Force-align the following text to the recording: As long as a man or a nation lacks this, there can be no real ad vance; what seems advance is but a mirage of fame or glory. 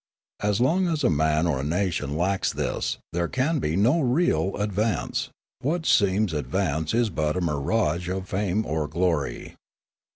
As 0.39 0.59
long 0.59 0.87
as 0.87 1.03
a 1.03 1.11
man 1.11 1.45
or 1.45 1.59
a 1.59 1.63
nation 1.63 2.17
lacks 2.17 2.51
this, 2.51 2.97
there 3.13 3.27
can 3.27 3.59
be 3.59 3.75
no 3.75 3.99
real 4.01 4.55
ad 4.59 4.73
vance; 4.73 5.29
what 5.61 5.85
seems 5.85 6.33
advance 6.33 6.95
is 6.95 7.11
but 7.11 7.37
a 7.37 7.39
mirage 7.41 8.09
of 8.09 8.27
fame 8.27 8.65
or 8.65 8.87
glory. 8.87 9.53